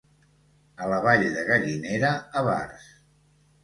A 0.85 0.87
la 0.93 0.99
Vall 1.05 1.27
de 1.37 1.45
Gallinera, 1.51 2.13
avars. 2.45 2.93